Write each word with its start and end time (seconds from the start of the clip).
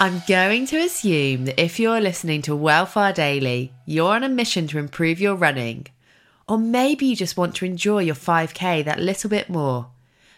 I'm 0.00 0.22
going 0.28 0.66
to 0.66 0.78
assume 0.78 1.46
that 1.46 1.60
if 1.60 1.80
you're 1.80 2.00
listening 2.00 2.40
to 2.42 2.52
Wellfar 2.52 3.12
Daily, 3.12 3.72
you're 3.84 4.12
on 4.12 4.22
a 4.22 4.28
mission 4.28 4.68
to 4.68 4.78
improve 4.78 5.20
your 5.20 5.34
running. 5.34 5.88
Or 6.48 6.56
maybe 6.56 7.06
you 7.06 7.16
just 7.16 7.36
want 7.36 7.56
to 7.56 7.64
enjoy 7.64 8.02
your 8.02 8.14
5k 8.14 8.84
that 8.84 9.00
little 9.00 9.28
bit 9.28 9.50
more. 9.50 9.90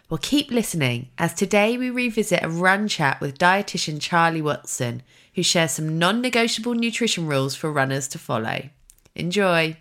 Well, 0.08 0.16
keep 0.16 0.50
listening 0.50 1.10
as 1.18 1.34
today 1.34 1.76
we 1.76 1.90
revisit 1.90 2.42
a 2.42 2.48
run 2.48 2.88
chat 2.88 3.20
with 3.20 3.36
dietitian 3.36 4.00
Charlie 4.00 4.40
Watson, 4.40 5.02
who 5.34 5.42
shares 5.42 5.72
some 5.72 5.98
non 5.98 6.22
negotiable 6.22 6.72
nutrition 6.72 7.26
rules 7.26 7.54
for 7.54 7.70
runners 7.70 8.08
to 8.08 8.18
follow. 8.18 8.70
Enjoy. 9.14 9.76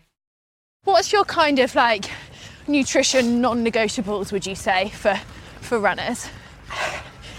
What's 0.83 1.13
your 1.13 1.23
kind 1.23 1.57
of 1.57 1.73
like 1.73 2.11
nutrition 2.67 3.39
non 3.39 3.65
negotiables, 3.65 4.33
would 4.33 4.45
you 4.45 4.55
say, 4.55 4.89
for, 4.89 5.15
for 5.61 5.79
runners? 5.79 6.27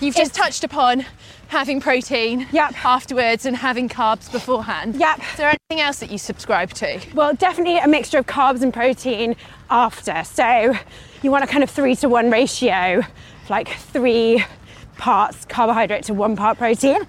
You've 0.01 0.17
just 0.17 0.35
touched 0.35 0.65
upon 0.65 1.05
having 1.49 1.79
protein 1.81 2.47
Yep. 2.53 2.85
afterwards 2.87 3.45
and 3.45 3.57
having 3.57 3.89
carbs 3.89 4.33
beforehand. 4.33 4.97
Yep. 4.97 5.19
Is 5.19 5.37
there 5.37 5.49
anything 5.49 5.85
else 5.85 5.99
that 5.99 6.11
you 6.11 6.17
subscribe 6.17 6.73
to? 6.75 7.01
Well, 7.15 7.35
definitely 7.35 7.77
a 7.79 7.87
mixture 7.87 8.17
of 8.19 8.27
carbs 8.27 8.63
and 8.63 8.73
protein 8.73 9.37
after. 9.69 10.25
So 10.25 10.75
you 11.23 11.31
want 11.31 11.45
a 11.45 11.47
kind 11.47 11.63
of 11.63 11.69
three 11.69 11.95
to 11.97 12.09
one 12.09 12.31
ratio, 12.31 13.03
like 13.51 13.69
three 13.69 14.43
parts 14.97 15.45
carbohydrate 15.45 16.05
to 16.05 16.15
one 16.15 16.35
part 16.35 16.57
protein, 16.57 17.03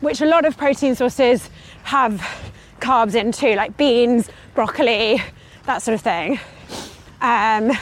which 0.00 0.20
a 0.20 0.26
lot 0.26 0.44
of 0.44 0.56
protein 0.56 0.94
sources 0.94 1.50
have 1.84 2.20
carbs 2.80 3.14
in 3.16 3.32
too, 3.32 3.54
like 3.54 3.76
beans, 3.76 4.28
broccoli, 4.54 5.20
that 5.64 5.82
sort 5.82 5.94
of 5.96 6.00
thing. 6.00 6.38
Um, 7.20 7.72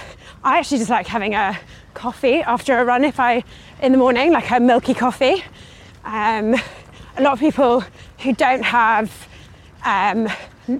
I 0.42 0.58
actually 0.58 0.78
just 0.78 0.90
like 0.90 1.06
having 1.06 1.34
a 1.34 1.58
coffee 1.94 2.42
after 2.42 2.78
a 2.78 2.84
run 2.84 3.04
if 3.04 3.18
I 3.18 3.44
in 3.80 3.92
the 3.92 3.98
morning, 3.98 4.32
like 4.32 4.50
a 4.50 4.60
milky 4.60 4.94
coffee. 4.94 5.44
Um, 6.04 6.54
a 7.16 7.22
lot 7.22 7.32
of 7.32 7.38
people 7.38 7.84
who 8.20 8.32
don't 8.34 8.62
have 8.62 9.28
um, 9.84 10.28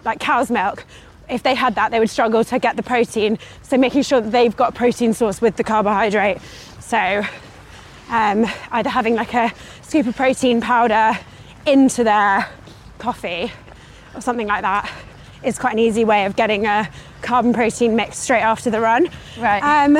like 0.05 0.21
cow's 0.21 0.51
milk, 0.51 0.85
if 1.29 1.43
they 1.43 1.55
had 1.55 1.75
that, 1.77 1.91
they 1.91 1.99
would 1.99 2.11
struggle 2.11 2.45
to 2.45 2.59
get 2.59 2.77
the 2.77 2.83
protein. 2.83 3.39
So 3.63 3.79
making 3.79 4.03
sure 4.03 4.21
that 4.21 4.31
they've 4.31 4.55
got 4.55 4.75
protein 4.75 5.15
source 5.15 5.41
with 5.41 5.57
the 5.57 5.65
carbohydrate. 5.65 6.39
So 6.81 7.25
um, 8.11 8.47
either 8.73 8.91
having 8.91 9.15
like 9.15 9.35
a 9.35 9.53
scoop 9.83 10.07
of 10.07 10.17
protein 10.17 10.61
powder 10.61 11.19
into 11.67 12.05
their 12.05 12.49
coffee 12.99 13.53
or 14.15 14.21
something 14.21 14.47
like 14.47 14.63
that 14.63 14.91
is 15.43 15.59
quite 15.59 15.75
an 15.75 15.79
easy 15.79 16.05
way 16.05 16.25
of 16.25 16.37
getting 16.37 16.67
a 16.67 16.89
carbon 17.23 17.53
protein 17.53 17.97
mix 17.97 18.19
straight 18.19 18.43
after 18.43 18.71
the 18.71 18.81
run. 18.81 19.09
Right. 19.39 19.61
Um, 19.61 19.97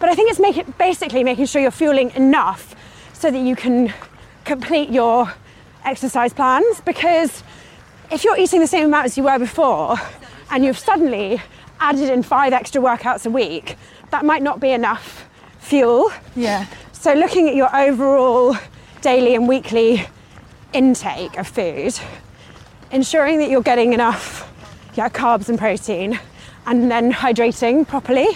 but 0.00 0.08
I 0.08 0.14
think 0.14 0.30
it's 0.30 0.40
make 0.40 0.56
it, 0.56 0.78
basically 0.78 1.22
making 1.22 1.46
sure 1.46 1.62
you're 1.62 1.70
fueling 1.70 2.10
enough 2.12 2.74
so 3.12 3.30
that 3.30 3.38
you 3.38 3.54
can 3.54 3.92
complete 4.44 4.90
your 4.90 5.32
exercise 5.84 6.32
plans 6.32 6.80
because 6.80 7.44
if 8.10 8.24
you're 8.24 8.36
eating 8.38 8.60
the 8.60 8.66
same 8.66 8.86
amount 8.86 9.04
as 9.04 9.16
you 9.16 9.22
were 9.22 9.38
before 9.38 9.96
and 10.50 10.64
you've 10.64 10.78
suddenly 10.78 11.40
added 11.78 12.10
in 12.10 12.22
five 12.22 12.52
extra 12.52 12.82
workouts 12.82 13.26
a 13.26 13.30
week, 13.30 13.76
that 14.10 14.24
might 14.24 14.42
not 14.42 14.58
be 14.58 14.70
enough 14.70 15.28
fuel. 15.60 16.10
Yeah. 16.34 16.66
So, 16.92 17.12
looking 17.12 17.48
at 17.48 17.54
your 17.54 17.74
overall 17.74 18.56
daily 19.00 19.34
and 19.34 19.48
weekly 19.48 20.06
intake 20.72 21.38
of 21.38 21.46
food, 21.46 21.94
ensuring 22.90 23.38
that 23.38 23.48
you're 23.48 23.62
getting 23.62 23.92
enough 23.92 24.50
yeah, 24.94 25.08
carbs 25.08 25.48
and 25.48 25.58
protein, 25.58 26.18
and 26.66 26.90
then 26.90 27.12
hydrating 27.12 27.86
properly. 27.86 28.26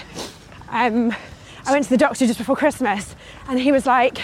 Um, 0.71 1.15
I 1.67 1.73
went 1.73 1.85
to 1.85 1.91
the 1.91 1.97
doctor 1.97 2.27
just 2.27 2.39
before 2.39 2.57
Christmas, 2.57 3.17
and 3.49 3.59
he 3.59 3.73
was 3.73 3.87
like, 3.87 4.19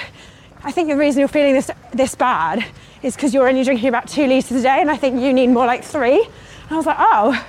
"I 0.63 0.73
think 0.73 0.89
the 0.89 0.97
reason 0.97 1.21
you're 1.21 1.29
feeling 1.29 1.55
this 1.55 1.71
this 1.93 2.15
bad 2.15 2.65
is 3.03 3.15
because 3.15 3.33
you're 3.33 3.49
only 3.49 3.65
drinking 3.65 3.89
about 3.89 4.09
two 4.09 4.27
liters 4.27 4.53
a 4.53 4.63
day, 4.63 4.81
and 4.81 4.91
I 4.91 4.97
think 4.97 5.21
you 5.21 5.33
need 5.33 5.49
more 5.49 5.67
like 5.67 5.83
three. 5.83 6.23
And 6.23 6.71
I 6.71 6.77
was 6.77 6.87
like, 6.87 6.99
"Oh, 6.99 7.45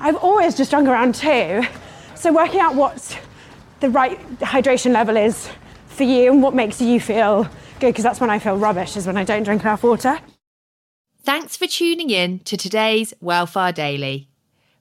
I've 0.00 0.16
always 0.16 0.56
just 0.56 0.70
drunk 0.70 0.88
around 0.88 1.14
two. 1.14 1.62
So 2.14 2.32
working 2.32 2.60
out 2.60 2.74
what 2.74 3.18
the 3.80 3.90
right 3.90 4.18
hydration 4.38 4.92
level 4.92 5.16
is 5.16 5.48
for 5.86 6.04
you 6.04 6.32
and 6.32 6.42
what 6.42 6.54
makes 6.54 6.80
you 6.80 7.00
feel 7.00 7.44
good, 7.80 7.88
because 7.88 8.04
that's 8.04 8.20
when 8.20 8.30
I 8.30 8.38
feel 8.38 8.56
rubbish, 8.56 8.96
is 8.96 9.06
when 9.06 9.16
I 9.16 9.24
don't 9.24 9.42
drink 9.42 9.62
enough 9.62 9.82
water. 9.82 10.18
Thanks 11.24 11.56
for 11.56 11.66
tuning 11.66 12.10
in 12.10 12.40
to 12.40 12.56
today's 12.56 13.14
Wellfar 13.22 13.74
Daily. 13.74 14.31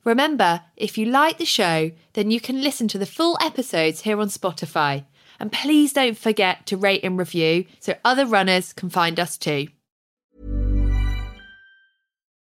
Remember, 0.04 0.62
if 0.76 0.98
you 0.98 1.06
like 1.06 1.38
the 1.38 1.46
show, 1.46 1.92
then 2.14 2.32
you 2.32 2.42
can 2.42 2.62
listen 2.62 2.88
to 2.88 2.98
the 2.98 3.06
full 3.06 3.38
episodes 3.42 4.02
here 4.02 4.20
on 4.20 4.30
Spotify. 4.30 5.06
And 5.40 5.52
please 5.52 5.94
don't 5.94 6.18
forget 6.18 6.66
to 6.68 6.78
rate 6.78 7.04
and 7.04 7.18
review 7.18 7.66
so 7.80 7.94
other 8.04 8.26
runners 8.26 8.74
can 8.74 8.90
find 8.90 9.20
us 9.20 9.38
too. 9.38 9.68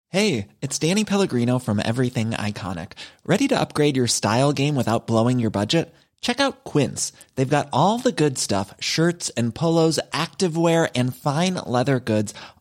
Hey, 0.09 0.49
it's 0.60 0.78
Danny 0.78 1.04
Pellegrino 1.04 1.59
from 1.59 1.81
Everything 1.84 2.31
Iconic. 2.32 2.93
Ready 3.25 3.47
to 3.49 3.60
upgrade 3.60 3.97
your 3.97 4.09
style 4.09 4.53
game 4.53 4.75
without 4.75 5.06
blowing 5.06 5.38
your 5.38 5.50
budget? 5.50 5.94
Check 6.20 6.41
out 6.41 6.65
Quince. 6.65 7.12
They've 7.34 7.49
got 7.49 7.69
all 7.72 7.99
the 7.99 8.12
good 8.12 8.37
stuff 8.37 8.75
shirts 8.81 9.31
and 9.31 9.54
polos, 9.54 10.00
activewear, 10.12 10.91
and 10.94 11.15
fine 11.15 11.54
leather 11.65 12.00
goods, 12.00 12.34